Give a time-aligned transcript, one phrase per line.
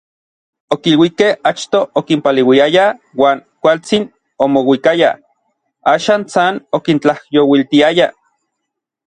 [0.75, 2.85] Okiluikej achto okinpaleuiaya
[3.23, 4.09] uan kualtsin
[4.47, 5.13] omouikayaj,
[5.93, 8.09] Axan san okintlajyouiltiaya.